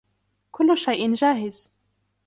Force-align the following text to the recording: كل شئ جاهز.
كل 0.51 0.75
شئ 0.77 1.13
جاهز. 1.13 1.71